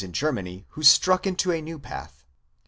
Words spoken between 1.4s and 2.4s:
a new path.